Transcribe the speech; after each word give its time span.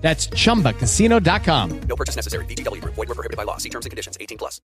That's 0.00 0.28
chumbacasino.com. 0.34 1.80
No 1.88 1.96
purchase 1.96 2.16
necessary. 2.16 2.44
VGW 2.46 2.80
Group. 2.80 2.94
Void 2.96 3.08
were 3.08 3.14
prohibited 3.14 3.36
by 3.36 3.44
law. 3.44 3.58
See 3.58 3.70
terms 3.70 3.86
and 3.86 3.90
conditions. 3.90 4.16
18 4.18 4.36
plus. 4.38 4.60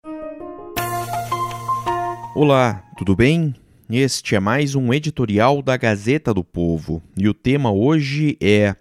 Olá, 2.33 2.83
tudo 2.97 3.13
bem? 3.13 3.53
Este 3.89 4.35
é 4.35 4.39
mais 4.39 4.73
um 4.73 4.93
editorial 4.93 5.61
da 5.61 5.75
Gazeta 5.75 6.33
do 6.33 6.45
Povo 6.45 7.03
e 7.17 7.27
o 7.27 7.33
tema 7.33 7.73
hoje 7.73 8.37
é 8.39 8.73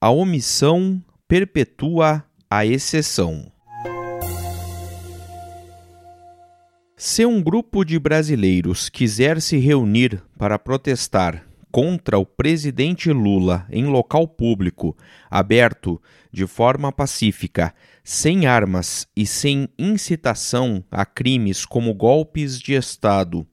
A 0.00 0.10
omissão 0.10 1.02
perpetua 1.26 2.24
a 2.48 2.64
exceção. 2.64 3.50
Se 6.96 7.26
um 7.26 7.42
grupo 7.42 7.84
de 7.84 7.98
brasileiros 7.98 8.88
quiser 8.88 9.40
se 9.40 9.56
reunir 9.56 10.22
para 10.38 10.56
protestar 10.60 11.44
contra 11.72 12.18
o 12.18 12.26
presidente 12.26 13.10
Lula 13.10 13.66
em 13.70 13.86
local 13.86 14.28
público, 14.28 14.94
aberto, 15.30 16.00
de 16.30 16.46
forma 16.46 16.92
pacífica, 16.92 17.74
sem 18.04 18.44
armas 18.44 19.08
e 19.16 19.26
sem 19.26 19.66
incitação 19.78 20.84
a 20.90 21.06
crimes 21.06 21.64
como 21.64 21.94
golpes 21.94 22.60
de 22.60 22.74
Estado, 22.74 23.46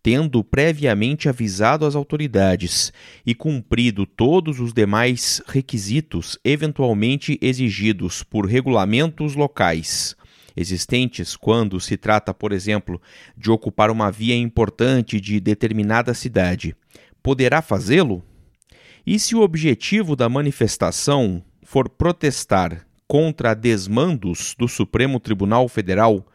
tendo 0.00 0.44
previamente 0.44 1.28
avisado 1.28 1.84
as 1.84 1.96
autoridades 1.96 2.92
e 3.26 3.34
cumprido 3.34 4.06
todos 4.06 4.60
os 4.60 4.72
demais 4.72 5.42
requisitos 5.48 6.38
eventualmente 6.44 7.36
exigidos 7.42 8.22
por 8.22 8.46
regulamentos 8.46 9.34
locais 9.34 10.14
existentes 10.56 11.36
quando 11.36 11.80
se 11.80 11.96
trata, 11.96 12.32
por 12.32 12.52
exemplo, 12.52 13.00
de 13.36 13.50
ocupar 13.50 13.90
uma 13.90 14.10
via 14.10 14.36
importante 14.36 15.20
de 15.20 15.40
determinada 15.40 16.14
cidade, 16.14 16.76
poderá 17.24 17.62
fazê-lo? 17.62 18.22
E 19.06 19.18
se 19.18 19.34
o 19.34 19.40
objetivo 19.40 20.14
da 20.14 20.28
manifestação 20.28 21.42
for 21.62 21.88
protestar 21.88 22.86
contra 23.08 23.54
desmandos 23.54 24.54
do 24.58 24.68
Supremo 24.68 25.18
Tribunal 25.18 25.66
Federal, 25.66 26.26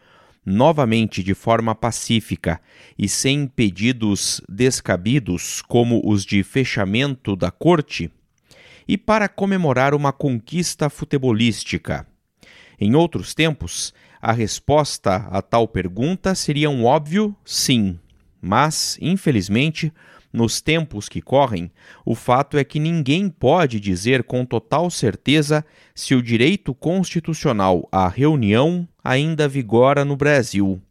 novamente 0.43 1.21
de 1.21 1.35
forma 1.35 1.75
pacífica 1.75 2.59
e 2.97 3.07
sem 3.07 3.45
pedidos 3.45 4.41
descabidos, 4.49 5.61
como 5.61 6.01
os 6.03 6.25
de 6.25 6.41
fechamento 6.41 7.35
da 7.35 7.51
corte, 7.51 8.11
e 8.87 8.97
para 8.97 9.29
comemorar 9.29 9.93
uma 9.93 10.11
conquista 10.11 10.89
futebolística. 10.89 12.07
Em 12.79 12.95
outros 12.95 13.35
tempos, 13.35 13.93
a 14.19 14.31
resposta 14.31 15.27
a 15.29 15.39
tal 15.39 15.67
pergunta 15.67 16.33
seria 16.33 16.69
um 16.69 16.83
óbvio 16.83 17.35
sim, 17.45 17.99
mas, 18.41 18.97
infelizmente, 18.99 19.93
nos 20.31 20.61
tempos 20.61 21.09
que 21.09 21.21
correm, 21.21 21.71
o 22.05 22.13
fato 22.15 22.57
é 22.57 22.63
que 22.63 22.79
ninguém 22.79 23.29
pode 23.29 23.79
dizer 23.79 24.23
com 24.23 24.45
total 24.45 24.89
certeza 24.89 25.65
se 25.95 26.13
o 26.13 26.21
direito 26.21 26.73
constitucional 26.73 27.87
à 27.91 28.07
reunião 28.07 28.87
ainda 29.03 29.47
vigora 29.47 30.05
no 30.05 30.15
Brasil. 30.15 30.81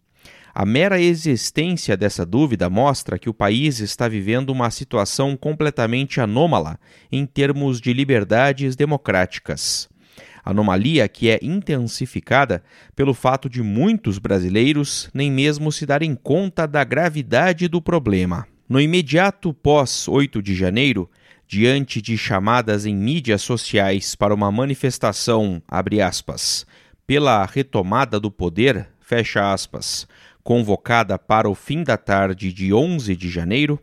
A 0.54 0.66
mera 0.66 1.00
existência 1.00 1.96
dessa 1.96 2.26
dúvida 2.26 2.68
mostra 2.68 3.16
que 3.16 3.30
o 3.30 3.34
país 3.34 3.78
está 3.78 4.08
vivendo 4.08 4.50
uma 4.50 4.70
situação 4.70 5.36
completamente 5.36 6.20
anômala 6.20 6.80
em 7.12 7.24
termos 7.24 7.80
de 7.80 7.92
liberdades 7.92 8.74
democráticas. 8.74 9.88
Anomalia 10.44 11.06
que 11.06 11.28
é 11.28 11.38
intensificada 11.42 12.62
pelo 12.96 13.14
fato 13.14 13.48
de 13.48 13.62
muitos 13.62 14.18
brasileiros 14.18 15.08
nem 15.14 15.30
mesmo 15.30 15.70
se 15.70 15.86
darem 15.86 16.16
conta 16.16 16.66
da 16.66 16.82
gravidade 16.82 17.68
do 17.68 17.80
problema. 17.80 18.44
No 18.68 18.78
imediato 18.78 19.54
pós 19.54 20.06
8 20.06 20.42
de 20.42 20.54
janeiro, 20.54 21.10
diante 21.46 22.02
de 22.02 22.18
chamadas 22.18 22.84
em 22.84 22.94
mídias 22.94 23.40
sociais 23.40 24.14
para 24.14 24.34
uma 24.34 24.52
manifestação, 24.52 25.62
aspas, 25.66 26.66
pela 27.06 27.46
retomada 27.46 28.20
do 28.20 28.30
poder, 28.30 28.86
aspas, 29.36 30.06
convocada 30.44 31.18
para 31.18 31.48
o 31.48 31.54
fim 31.54 31.82
da 31.82 31.96
tarde 31.96 32.52
de 32.52 32.70
11 32.74 33.16
de 33.16 33.30
janeiro, 33.30 33.78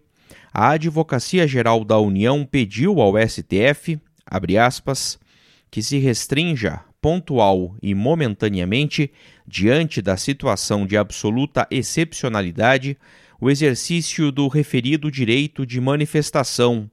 a 0.53 0.69
Advocacia 0.69 1.47
Geral 1.47 1.84
da 1.84 1.97
União 1.97 2.45
pediu 2.45 3.01
ao 3.01 3.13
STF, 3.28 4.00
aspas, 4.59 5.18
que 5.72 5.81
se 5.81 5.97
restrinja 5.97 6.81
pontual 7.01 7.75
e 7.81 7.95
momentaneamente, 7.95 9.12
diante 9.47 10.00
da 10.00 10.16
situação 10.16 10.85
de 10.85 10.95
absoluta 10.95 11.68
excepcionalidade, 11.72 12.95
o 13.40 13.50
exercício 13.50 14.31
do 14.31 14.47
referido 14.47 15.12
direito 15.12 15.66
de 15.66 15.81
manifestação, 15.81 16.90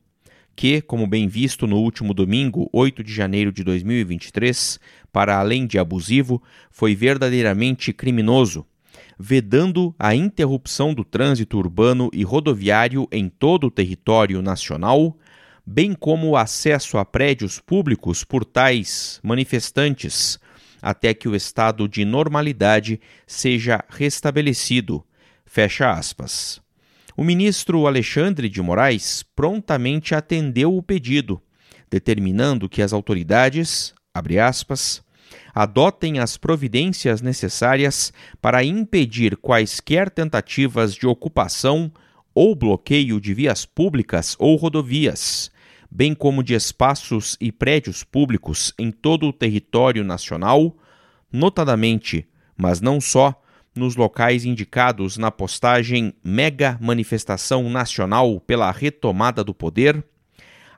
que, 0.54 0.80
como 0.80 1.06
bem 1.06 1.28
visto 1.28 1.66
no 1.66 1.78
último 1.78 2.12
domingo, 2.12 2.69
8 2.72 3.03
de 3.03 3.12
janeiro 3.12 3.53
de 3.53 3.62
2023, 3.64 4.78
para 5.12 5.38
além 5.38 5.66
de 5.66 5.78
abusivo, 5.78 6.42
foi 6.70 6.94
verdadeiramente 6.94 7.92
criminoso, 7.92 8.66
vedando 9.19 9.94
a 9.98 10.14
interrupção 10.14 10.92
do 10.92 11.04
trânsito 11.04 11.56
urbano 11.56 12.10
e 12.12 12.22
rodoviário 12.22 13.08
em 13.10 13.28
todo 13.28 13.69
o 13.69 13.70
território 13.70 14.42
nacional, 14.42 15.16
bem 15.64 15.94
como 15.94 16.31
o 16.31 16.36
acesso 16.36 16.98
a 16.98 17.04
prédios 17.04 17.60
públicos 17.60 18.25
por 18.25 18.44
tais 18.44 19.20
manifestantes, 19.22 20.38
até 20.82 21.14
que 21.14 21.28
o 21.28 21.36
estado 21.36 21.88
de 21.88 22.04
normalidade 22.04 23.00
seja 23.26 23.82
restabelecido 23.88 25.04
Fecha 25.54 25.92
aspas. 25.92 26.62
O 27.14 27.22
ministro 27.22 27.86
Alexandre 27.86 28.48
de 28.48 28.62
Moraes 28.62 29.22
prontamente 29.36 30.14
atendeu 30.14 30.74
o 30.74 30.82
pedido, 30.82 31.42
determinando 31.90 32.70
que 32.70 32.80
as 32.80 32.90
autoridades, 32.90 33.92
abre 34.14 34.38
aspas, 34.38 35.04
adotem 35.54 36.18
as 36.18 36.38
providências 36.38 37.20
necessárias 37.20 38.14
para 38.40 38.64
impedir 38.64 39.36
quaisquer 39.36 40.08
tentativas 40.08 40.94
de 40.94 41.06
ocupação 41.06 41.92
ou 42.34 42.56
bloqueio 42.56 43.20
de 43.20 43.34
vias 43.34 43.66
públicas 43.66 44.34
ou 44.38 44.56
rodovias, 44.56 45.52
bem 45.90 46.14
como 46.14 46.42
de 46.42 46.54
espaços 46.54 47.36
e 47.38 47.52
prédios 47.52 48.02
públicos 48.02 48.72
em 48.78 48.90
todo 48.90 49.26
o 49.26 49.32
território 49.34 50.02
nacional, 50.02 50.74
notadamente, 51.30 52.26
mas 52.56 52.80
não 52.80 53.02
só, 53.02 53.41
nos 53.75 53.97
locais 53.97 54.44
indicados 54.44 55.16
na 55.16 55.31
postagem 55.31 56.15
Mega 56.22 56.78
Manifestação 56.81 57.69
Nacional 57.71 58.41
pela 58.41 58.71
Retomada 58.71 59.43
do 59.43 59.55
Poder, 59.55 60.05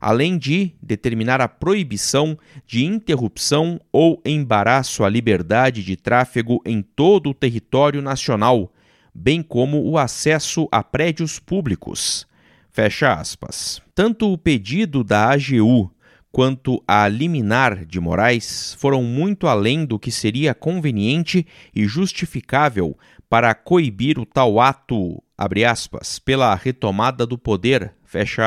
além 0.00 0.36
de 0.36 0.74
determinar 0.82 1.40
a 1.40 1.48
proibição 1.48 2.38
de 2.66 2.84
interrupção 2.84 3.80
ou 3.90 4.20
embaraço 4.24 5.02
à 5.02 5.08
liberdade 5.08 5.82
de 5.82 5.96
tráfego 5.96 6.60
em 6.64 6.82
todo 6.82 7.30
o 7.30 7.34
território 7.34 8.02
nacional, 8.02 8.72
bem 9.14 9.42
como 9.42 9.82
o 9.82 9.96
acesso 9.96 10.68
a 10.70 10.82
prédios 10.82 11.38
públicos. 11.38 12.26
Fecha 12.70 13.14
aspas. 13.14 13.80
Tanto 13.94 14.32
o 14.32 14.36
pedido 14.36 15.04
da 15.04 15.30
AGU 15.30 15.93
quanto 16.34 16.82
a 16.84 17.06
liminar 17.06 17.86
de 17.86 18.00
Moraes 18.00 18.74
foram 18.80 19.04
muito 19.04 19.46
além 19.46 19.86
do 19.86 20.00
que 20.00 20.10
seria 20.10 20.52
conveniente 20.52 21.46
e 21.72 21.86
justificável 21.86 22.98
para 23.30 23.54
coibir 23.54 24.18
o 24.18 24.26
tal 24.26 24.58
ato, 24.58 25.22
aspas, 25.38 26.18
pela 26.18 26.52
retomada 26.56 27.24
do 27.24 27.38
poder, 27.38 27.94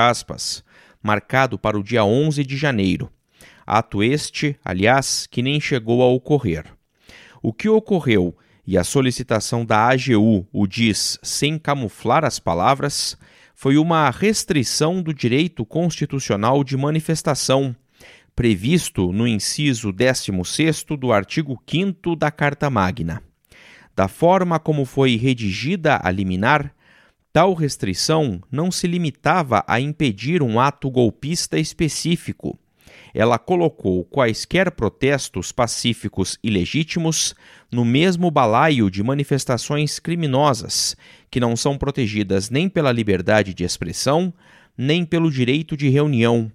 aspas, 0.10 0.66
marcado 1.02 1.58
para 1.58 1.80
o 1.80 1.84
dia 1.84 2.04
11 2.04 2.44
de 2.44 2.58
janeiro. 2.58 3.10
Ato 3.66 4.04
este, 4.04 4.60
aliás, 4.66 5.26
que 5.26 5.42
nem 5.42 5.58
chegou 5.58 6.04
a 6.04 6.08
ocorrer. 6.08 6.66
O 7.42 7.54
que 7.54 7.70
ocorreu, 7.70 8.38
e 8.66 8.78
a 8.78 8.84
solicitação 8.84 9.66
da 9.66 9.88
AGU 9.88 10.46
o 10.52 10.68
diz 10.68 11.18
sem 11.24 11.58
camuflar 11.58 12.26
as 12.26 12.38
palavras, 12.38 13.18
foi 13.60 13.76
uma 13.76 14.08
restrição 14.12 15.02
do 15.02 15.12
direito 15.12 15.66
constitucional 15.66 16.64
de 16.64 16.78
manifestação, 16.78 17.76
previsto 18.36 19.12
no 19.12 19.28
inciso 19.28 19.92
16 19.92 20.86
do 21.00 21.12
artigo 21.12 21.60
5 21.68 22.16
da 22.16 22.30
Carta 22.30 22.70
Magna. 22.70 23.24
Da 23.96 24.08
forma 24.08 24.60
como 24.60 24.86
foi 24.86 25.16
redigida 25.16 26.00
a 26.04 26.12
liminar, 26.12 26.72
tal 27.34 27.56
restrição 27.56 28.44
não 28.52 28.72
se 28.72 28.86
limitava 28.86 29.66
a 29.68 29.80
impedir 29.80 30.44
um 30.44 30.60
ato 30.60 30.88
golpista 30.92 31.58
específico. 31.58 32.60
Ela 33.18 33.40
colocou 33.40 34.06
quaisquer 34.06 34.70
protestos 34.70 35.52
pacíficos 35.52 36.38
e 36.44 36.52
legítimos 36.52 37.34
no 37.72 37.84
mesmo 37.84 38.30
balaio 38.30 38.92
de 38.92 39.02
manifestações 39.02 39.98
criminosas, 39.98 40.96
que 41.32 41.40
não 41.40 41.56
são 41.56 41.80
protegidas 41.80 42.52
nem 42.52 42.70
pela 42.70 42.92
liberdade 42.92 43.56
de 43.56 43.64
expressão, 43.64 44.32
nem 44.78 45.04
pelo 45.04 45.32
direito 45.32 45.76
de 45.76 45.90
reunião. 45.90 46.52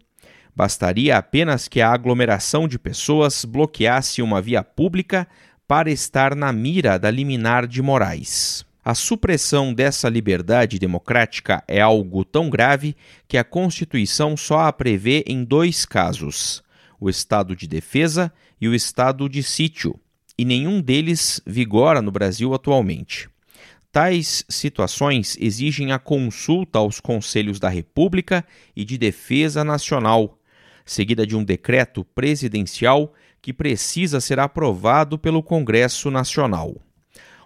Bastaria 0.55 1.19
apenas 1.19 1.67
que 1.67 1.81
a 1.81 1.91
aglomeração 1.93 2.69
de 2.69 2.79
pessoas 2.79 3.45
bloqueasse 3.45 4.23
uma 4.23 4.41
via 4.41 4.63
pública 4.63 5.27
para 5.67 5.91
estar 5.91 6.37
na 6.37 6.53
mira 6.53 6.97
da 6.97 7.11
liminar 7.11 7.67
de 7.67 7.83
Moraes. 7.83 8.65
A 8.85 8.97
supressão 8.97 9.73
dessa 9.73 10.09
liberdade 10.09 10.77
democrática 10.77 11.63
é 11.69 11.81
algo 11.81 12.25
tão 12.25 12.51
grave 12.51 12.97
que 13.29 13.39
a 13.39 13.45
Constituição 13.45 14.37
só 14.37 14.63
a 14.63 14.73
prevê 14.73 15.23
em 15.25 15.45
dois 15.45 15.87
casos: 15.87 16.65
o 16.99 17.09
estado 17.09 17.55
de 17.55 17.69
defesa 17.69 18.33
e 18.61 18.67
o 18.67 18.75
estado 18.75 19.29
de 19.29 19.41
sítio, 19.41 19.95
e 20.37 20.45
nenhum 20.45 20.81
deles 20.81 21.41
vigora 21.47 22.03
no 22.03 22.11
Brasil 22.11 22.53
atualmente. 22.55 23.31
Tais 23.93 24.45
situações 24.49 25.37
exigem 25.39 25.93
a 25.93 25.99
consulta 26.01 26.81
aos 26.81 26.99
Conselhos 26.99 27.61
da 27.61 27.69
República 27.69 28.45
e 28.75 28.85
de 28.85 28.99
Defesa 28.99 29.63
Nacional, 29.63 30.41
seguida 30.85 31.25
de 31.25 31.37
um 31.37 31.45
decreto 31.45 32.05
presidencial 32.05 33.15
que 33.41 33.53
precisa 33.53 34.21
ser 34.21 34.41
aprovado 34.41 35.17
pelo 35.17 35.41
Congresso 35.41 36.11
Nacional. 36.11 36.75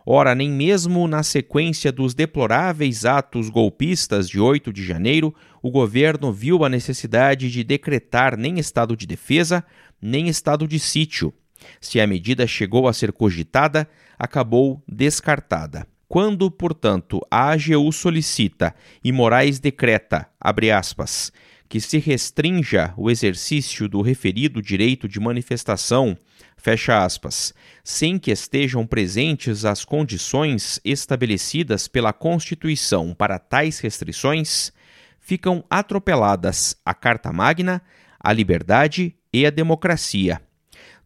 Ora, 0.08 0.37
nem 0.37 0.49
mesmo 0.49 1.08
na 1.08 1.25
sequência 1.25 1.91
dos 1.91 2.14
deploráveis 2.14 3.05
atos 3.05 3.50
golpistas 3.50 4.29
de 4.29 4.38
8 4.38 4.73
de 4.73 4.85
janeiro, 4.85 5.35
o 5.61 5.69
governo 5.69 6.32
viu 6.32 6.64
a 6.64 6.69
necessidade 6.69 7.50
de 7.50 7.64
decretar 7.64 8.37
nem 8.37 8.61
estado 8.61 8.97
de 8.97 9.05
defesa, 9.05 9.64
nem 10.00 10.29
estado 10.29 10.69
de 10.69 10.79
sítio. 10.79 11.35
Se 11.81 12.00
a 12.00 12.06
medida 12.06 12.47
chegou 12.47 12.87
a 12.87 12.93
ser 12.93 13.11
cogitada, 13.11 13.88
acabou 14.17 14.81
descartada. 14.87 15.85
Quando, 16.06 16.49
portanto, 16.53 17.20
a 17.29 17.50
AGU 17.50 17.91
solicita 17.91 18.76
e 19.03 19.11
Moraes 19.11 19.58
decreta, 19.58 20.29
abre 20.41 20.70
aspas, 20.70 21.32
que 21.69 21.81
se 21.81 21.99
restrinja 21.99 22.93
o 22.97 23.11
exercício 23.11 23.89
do 23.89 24.01
referido 24.01 24.63
direito 24.63 25.09
de 25.09 25.19
manifestação, 25.19 26.17
fecha 26.57 27.05
aspas, 27.05 27.53
sem 27.83 28.19
que 28.19 28.31
estejam 28.31 28.87
presentes 28.87 29.65
as 29.65 29.85
condições 29.85 30.81
estabelecidas 30.85 31.89
pela 31.89 32.13
Constituição 32.13 33.15
para 33.15 33.39
tais 33.39 33.79
restrições, 33.81 34.73
ficam 35.21 35.65
atropeladas 35.69 36.77
a 36.85 36.95
Carta 36.95 37.33
Magna, 37.33 37.83
a 38.19 38.33
liberdade 38.33 39.15
e 39.33 39.45
a 39.45 39.51
democracia. 39.51 40.41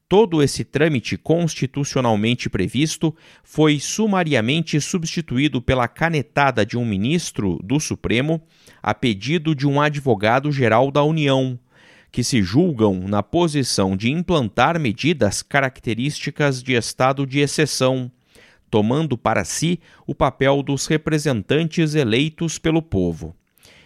Todo 0.09 0.43
esse 0.43 0.65
trâmite 0.65 1.17
constitucionalmente 1.17 2.51
previsto 2.51 3.15
foi 3.45 3.79
sumariamente 3.79 4.81
substituído 4.81 5.63
pela 5.63 5.87
canetada 5.87 6.67
de 6.67 6.77
um 6.77 6.85
ministro 6.85 7.61
do 7.63 7.79
Supremo 7.79 8.43
a 8.83 8.95
pedido 8.95 9.55
de 9.55 9.67
um 9.67 9.81
advogado-geral 9.81 10.91
da 10.91 11.03
União, 11.03 11.59
que 12.11 12.25
se 12.25 12.43
julgam 12.43 13.07
na 13.07 13.23
posição 13.23 13.97
de 13.97 14.11
implantar 14.11 14.79
medidas 14.79 15.43
características 15.43 16.63
de 16.63 16.75
estado 16.75 17.27
de 17.27 17.41
exceção, 17.41 18.11
tomando 18.71 19.17
para 19.19 19.45
si 19.45 19.81
o 20.07 20.15
papel 20.15 20.63
dos 20.63 20.87
representantes 20.87 21.95
eleitos 21.95 22.59
pelo 22.59 22.83
povo. 22.83 23.35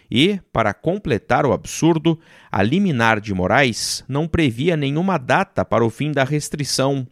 E, 0.09 0.39
para 0.53 0.73
completar 0.73 1.45
o 1.45 1.51
absurdo, 1.51 2.19
a 2.51 2.61
liminar 2.61 3.19
de 3.19 3.33
Moraes 3.33 4.03
não 4.07 4.27
previa 4.27 4.77
nenhuma 4.77 5.17
data 5.17 5.65
para 5.65 5.83
o 5.83 5.89
fim 5.89 6.11
da 6.11 6.23
restrição, 6.23 7.07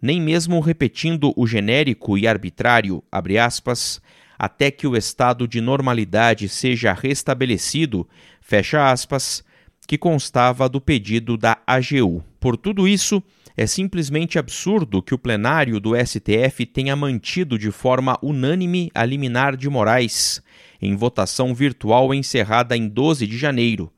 nem 0.00 0.20
mesmo 0.20 0.58
repetindo 0.60 1.32
o 1.36 1.46
genérico 1.46 2.16
e 2.16 2.26
arbitrário, 2.26 3.04
aspas, 3.38 4.00
até 4.42 4.70
que 4.70 4.86
o 4.86 4.96
estado 4.96 5.46
de 5.46 5.60
normalidade 5.60 6.48
seja 6.48 6.94
restabelecido, 6.94 8.08
fecha 8.40 8.90
aspas, 8.90 9.44
que 9.86 9.98
constava 9.98 10.66
do 10.66 10.80
pedido 10.80 11.36
da 11.36 11.58
AGU. 11.66 12.24
Por 12.40 12.56
tudo 12.56 12.88
isso, 12.88 13.22
é 13.54 13.66
simplesmente 13.66 14.38
absurdo 14.38 15.02
que 15.02 15.12
o 15.12 15.18
plenário 15.18 15.78
do 15.78 15.92
STF 15.94 16.64
tenha 16.64 16.96
mantido 16.96 17.58
de 17.58 17.70
forma 17.70 18.18
unânime 18.22 18.90
a 18.94 19.04
liminar 19.04 19.58
de 19.58 19.68
Moraes, 19.68 20.42
em 20.80 20.96
votação 20.96 21.54
virtual 21.54 22.14
encerrada 22.14 22.74
em 22.74 22.88
12 22.88 23.26
de 23.26 23.36
janeiro, 23.36 23.92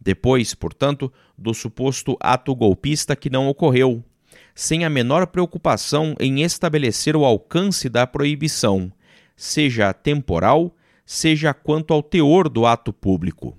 depois, 0.00 0.54
portanto, 0.54 1.12
do 1.38 1.54
suposto 1.54 2.16
ato 2.18 2.52
golpista 2.52 3.14
que 3.14 3.30
não 3.30 3.46
ocorreu, 3.46 4.02
sem 4.56 4.84
a 4.84 4.90
menor 4.90 5.28
preocupação 5.28 6.16
em 6.18 6.42
estabelecer 6.42 7.14
o 7.14 7.24
alcance 7.24 7.88
da 7.88 8.08
proibição, 8.08 8.92
seja 9.36 9.92
temporal, 9.92 10.74
seja 11.04 11.52
quanto 11.52 11.92
ao 11.92 12.02
teor 12.02 12.48
do 12.48 12.66
ato 12.66 12.92
público. 12.92 13.56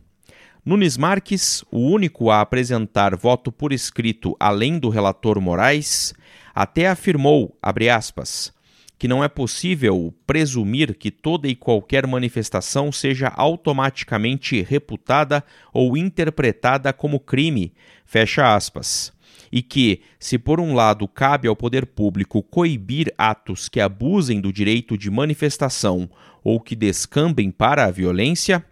Nunes 0.65 0.97
Marques, 0.97 1.63
o 1.71 1.79
único 1.79 2.31
a 2.31 2.41
apresentar 2.41 3.15
voto 3.15 3.51
por 3.51 3.71
escrito 3.71 4.35
além 4.39 4.79
do 4.79 4.89
relator 4.89 5.39
Moraes, 5.39 6.13
até 6.55 6.87
afirmou, 6.87 7.55
aspas, 7.61 8.51
que 8.97 9.07
não 9.07 9.23
é 9.23 9.27
possível 9.27 10.11
presumir 10.25 10.95
que 10.95 11.11
toda 11.11 11.47
e 11.47 11.55
qualquer 11.55 12.07
manifestação 12.07 12.91
seja 12.91 13.27
automaticamente 13.27 14.61
reputada 14.61 15.43
ou 15.71 15.95
interpretada 15.95 16.91
como 16.91 17.19
crime, 17.19 17.73
fecha 18.05 18.55
aspas. 18.55 19.13
E 19.51 19.61
que, 19.61 20.01
se 20.19 20.37
por 20.37 20.59
um 20.59 20.73
lado 20.73 21.07
cabe 21.07 21.47
ao 21.47 21.55
poder 21.55 21.85
público 21.85 22.41
coibir 22.41 23.13
atos 23.17 23.69
que 23.69 23.79
abusem 23.79 24.41
do 24.41 24.51
direito 24.51 24.97
de 24.97 25.09
manifestação 25.09 26.09
ou 26.43 26.59
que 26.59 26.75
descambem 26.75 27.51
para 27.51 27.85
a 27.85 27.91
violência, 27.91 28.63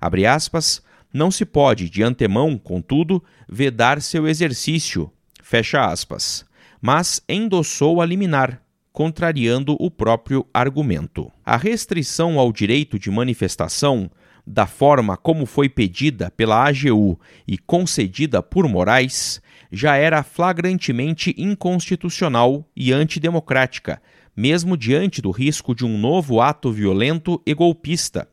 abre 0.00 0.26
aspas, 0.26 0.82
não 1.12 1.30
se 1.30 1.44
pode, 1.44 1.88
de 1.88 2.02
antemão, 2.02 2.58
contudo, 2.58 3.22
vedar 3.48 4.02
seu 4.02 4.26
exercício, 4.26 5.10
fecha 5.42 5.86
aspas, 5.86 6.44
mas 6.82 7.22
endossou 7.28 8.02
a 8.02 8.06
liminar, 8.06 8.60
contrariando 8.92 9.76
o 9.78 9.90
próprio 9.90 10.44
argumento. 10.52 11.30
A 11.44 11.56
restrição 11.56 12.38
ao 12.38 12.52
direito 12.52 12.98
de 12.98 13.10
manifestação, 13.10 14.10
da 14.46 14.66
forma 14.66 15.16
como 15.16 15.46
foi 15.46 15.68
pedida 15.68 16.30
pela 16.30 16.68
AGU 16.68 17.18
e 17.46 17.56
concedida 17.56 18.42
por 18.42 18.68
Moraes, 18.68 19.40
já 19.70 19.96
era 19.96 20.22
flagrantemente 20.22 21.34
inconstitucional 21.36 22.68
e 22.76 22.92
antidemocrática, 22.92 24.00
mesmo 24.36 24.76
diante 24.76 25.22
do 25.22 25.30
risco 25.30 25.74
de 25.74 25.84
um 25.84 25.98
novo 25.98 26.40
ato 26.40 26.72
violento 26.72 27.40
e 27.46 27.54
golpista, 27.54 28.28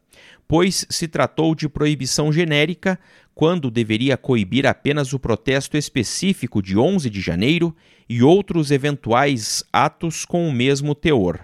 pois 0.47 0.85
se 0.89 1.07
tratou 1.07 1.55
de 1.55 1.69
proibição 1.69 2.31
genérica 2.31 2.99
quando 3.33 3.71
deveria 3.71 4.17
coibir 4.17 4.65
apenas 4.65 5.13
o 5.13 5.19
protesto 5.19 5.77
específico 5.77 6.61
de 6.61 6.77
11 6.77 7.09
de 7.09 7.21
janeiro 7.21 7.75
e 8.09 8.21
outros 8.21 8.71
eventuais 8.71 9.63
atos 9.71 10.25
com 10.25 10.47
o 10.47 10.51
mesmo 10.51 10.93
teor. 10.93 11.39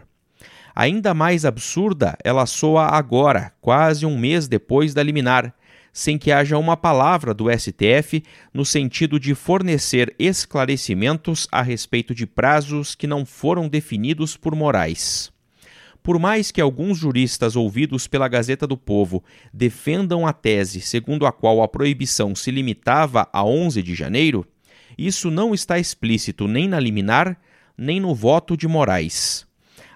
Ainda 0.75 1.13
mais 1.13 1.43
absurda, 1.43 2.15
ela 2.23 2.45
soa 2.45 2.85
agora, 2.87 3.51
quase 3.61 4.05
um 4.05 4.15
mês 4.15 4.47
depois 4.47 4.93
da 4.93 5.01
liminar, 5.01 5.55
sem 5.97 6.15
que 6.15 6.31
haja 6.31 6.59
uma 6.59 6.77
palavra 6.77 7.33
do 7.33 7.45
STF 7.49 8.23
no 8.53 8.63
sentido 8.63 9.19
de 9.19 9.33
fornecer 9.33 10.13
esclarecimentos 10.19 11.47
a 11.51 11.63
respeito 11.63 12.13
de 12.13 12.27
prazos 12.27 12.93
que 12.93 13.07
não 13.07 13.25
foram 13.25 13.67
definidos 13.67 14.37
por 14.37 14.53
Moraes. 14.53 15.31
Por 16.03 16.19
mais 16.19 16.51
que 16.51 16.61
alguns 16.61 16.99
juristas 16.99 17.55
ouvidos 17.55 18.05
pela 18.07 18.27
Gazeta 18.27 18.67
do 18.67 18.77
Povo 18.77 19.23
defendam 19.51 20.27
a 20.27 20.31
tese 20.31 20.81
segundo 20.81 21.25
a 21.25 21.31
qual 21.31 21.63
a 21.63 21.67
proibição 21.67 22.35
se 22.35 22.51
limitava 22.51 23.27
a 23.33 23.43
11 23.43 23.81
de 23.81 23.95
janeiro, 23.95 24.45
isso 24.95 25.31
não 25.31 25.51
está 25.51 25.79
explícito 25.79 26.47
nem 26.47 26.67
na 26.67 26.79
liminar, 26.79 27.41
nem 27.75 27.99
no 27.99 28.13
voto 28.13 28.55
de 28.55 28.67
Moraes. 28.67 29.46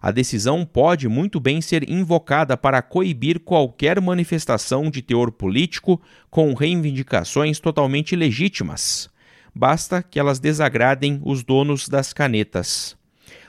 A 0.02 0.10
decisão 0.12 0.66
pode 0.66 1.08
muito 1.08 1.40
bem 1.40 1.62
ser 1.62 1.88
invocada 1.90 2.58
para 2.58 2.82
coibir 2.82 3.40
qualquer 3.40 4.02
manifestação 4.02 4.90
de 4.90 5.02
teor 5.02 5.32
político 5.32 6.02
com 6.30 6.54
reivindicações 6.54 7.60
totalmente 7.60 8.16
legítimas. 8.16 9.10
Basta 9.54 10.02
que 10.02 10.20
elas 10.20 10.40
desagradem 10.40 11.22
os 11.24 11.44
donos 11.44 11.88
das 11.88 12.14
canetas 12.14 12.98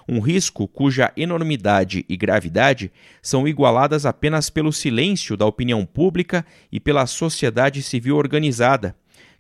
um 0.08 0.20
risco 0.20 0.66
cuja 0.68 1.12
enormidade 1.16 2.04
e 2.08 2.16
gravidade 2.16 2.92
são 3.20 3.46
igualadas 3.46 4.06
apenas 4.06 4.50
pelo 4.50 4.72
silêncio 4.72 5.36
da 5.36 5.46
opinião 5.46 5.84
pública 5.84 6.44
e 6.70 6.80
pela 6.80 7.06
sociedade 7.06 7.82
civil 7.82 8.16
organizada, 8.16 8.96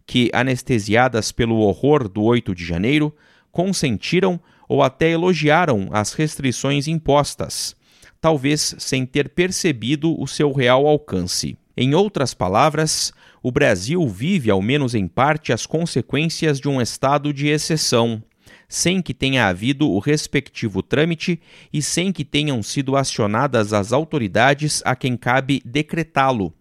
que, 0.06 0.30
anestesiadas 0.32 1.32
pelo 1.32 1.58
horror 1.58 2.08
do 2.08 2.22
8 2.22 2.54
de 2.54 2.64
janeiro, 2.64 3.14
consentiram 3.50 4.40
ou 4.68 4.82
até 4.82 5.10
elogiaram 5.10 5.88
as 5.92 6.12
restrições 6.12 6.88
impostas, 6.88 7.76
talvez 8.20 8.74
sem 8.78 9.04
ter 9.04 9.28
percebido 9.28 10.20
o 10.20 10.26
seu 10.26 10.52
real 10.52 10.86
alcance. 10.86 11.56
Em 11.76 11.94
outras 11.94 12.34
palavras, 12.34 13.12
o 13.42 13.50
Brasil 13.50 14.06
vive, 14.06 14.50
ao 14.50 14.62
menos 14.62 14.94
em 14.94 15.08
parte, 15.08 15.52
as 15.52 15.66
consequências 15.66 16.60
de 16.60 16.68
um 16.68 16.80
estado 16.80 17.32
de 17.32 17.48
exceção, 17.48 18.22
sem 18.68 19.02
que 19.02 19.12
tenha 19.12 19.48
havido 19.48 19.90
o 19.90 19.98
respectivo 19.98 20.82
trâmite 20.82 21.40
e 21.72 21.82
sem 21.82 22.12
que 22.12 22.24
tenham 22.24 22.62
sido 22.62 22.96
acionadas 22.96 23.72
as 23.72 23.92
autoridades 23.92 24.82
a 24.84 24.94
quem 24.94 25.16
cabe 25.16 25.60
decretá-lo, 25.64 26.54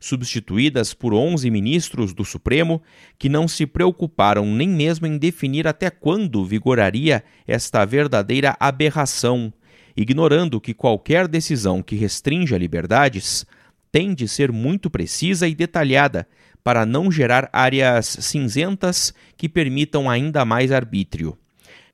substituídas 0.00 0.94
por 0.94 1.12
11 1.12 1.50
ministros 1.50 2.12
do 2.12 2.24
Supremo 2.24 2.82
que 3.18 3.28
não 3.28 3.48
se 3.48 3.66
preocuparam 3.66 4.46
nem 4.46 4.68
mesmo 4.68 5.06
em 5.06 5.18
definir 5.18 5.66
até 5.66 5.90
quando 5.90 6.44
vigoraria 6.44 7.24
esta 7.46 7.84
verdadeira 7.84 8.56
aberração, 8.60 9.52
ignorando 9.96 10.60
que 10.60 10.74
qualquer 10.74 11.26
decisão 11.26 11.82
que 11.82 11.96
restrinja 11.96 12.56
liberdades 12.56 13.44
tem 13.90 14.14
de 14.14 14.28
ser 14.28 14.52
muito 14.52 14.90
precisa 14.90 15.48
e 15.48 15.54
detalhada 15.54 16.26
para 16.62 16.84
não 16.84 17.10
gerar 17.10 17.48
áreas 17.52 18.06
cinzentas 18.06 19.14
que 19.36 19.48
permitam 19.48 20.08
ainda 20.08 20.44
mais 20.44 20.70
arbítrio. 20.70 21.36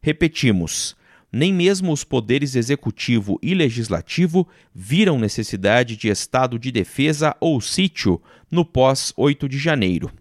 Repetimos, 0.03 0.97
nem 1.35 1.53
mesmo 1.53 1.93
os 1.93 2.05
poderes 2.05 2.55
executivo 2.55 3.41
e 3.43 3.55
legislativo 3.55 4.47
viram 4.73 5.19
necessidade 5.19 5.97
de 5.97 6.09
estado 6.09 6.61
de 6.61 6.71
defesa 6.71 7.37
ou 7.41 7.61
sítio 7.61 8.23
no 8.49 8.65
pós-8 8.65 9.49
de 9.49 9.59
janeiro. 9.59 10.13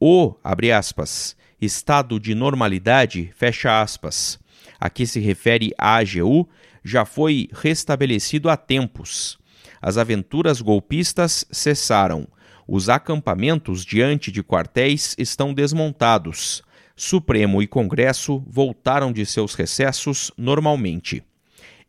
O, 0.00 0.34
abre 0.42 0.72
aspas, 0.72 1.36
estado 1.60 2.18
de 2.18 2.34
normalidade, 2.34 3.30
fecha 3.36 3.82
aspas, 3.82 4.38
a 4.80 4.88
que 4.88 5.06
se 5.06 5.20
refere 5.20 5.74
a 5.76 5.96
AGU, 5.96 6.48
já 6.82 7.04
foi 7.04 7.50
restabelecido 7.52 8.48
há 8.48 8.56
tempos. 8.56 9.38
As 9.82 9.98
aventuras 9.98 10.62
golpistas 10.62 11.44
cessaram. 11.50 12.26
Os 12.66 12.88
acampamentos 12.88 13.84
diante 13.84 14.32
de 14.32 14.42
quartéis 14.42 15.14
estão 15.18 15.52
desmontados. 15.52 16.62
Supremo 16.98 17.60
e 17.60 17.66
Congresso 17.66 18.42
voltaram 18.48 19.12
de 19.12 19.26
seus 19.26 19.54
recessos 19.54 20.32
normalmente. 20.34 21.22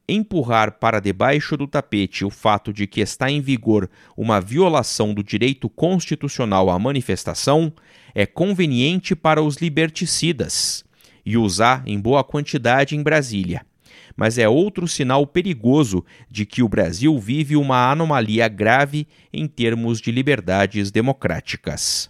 Empurrar 0.09 0.79
para 0.79 0.99
debaixo 0.99 1.55
do 1.55 1.65
tapete 1.65 2.25
o 2.25 2.29
fato 2.29 2.73
de 2.73 2.85
que 2.85 2.99
está 2.99 3.31
em 3.31 3.39
vigor 3.39 3.89
uma 4.17 4.41
violação 4.41 5.13
do 5.13 5.23
direito 5.23 5.69
constitucional 5.69 6.69
à 6.69 6.77
manifestação 6.77 7.71
é 8.13 8.25
conveniente 8.25 9.15
para 9.15 9.41
os 9.41 9.57
liberticidas 9.57 10.83
e 11.25 11.37
usar 11.37 11.83
em 11.85 11.97
boa 11.97 12.21
quantidade 12.21 12.93
em 12.93 13.01
Brasília. 13.01 13.65
Mas 14.13 14.37
é 14.37 14.49
outro 14.49 14.89
sinal 14.89 15.25
perigoso 15.25 16.03
de 16.29 16.45
que 16.45 16.61
o 16.61 16.67
Brasil 16.67 17.17
vive 17.17 17.55
uma 17.55 17.89
anomalia 17.89 18.49
grave 18.49 19.07
em 19.31 19.47
termos 19.47 20.01
de 20.01 20.11
liberdades 20.11 20.91
democráticas. 20.91 22.09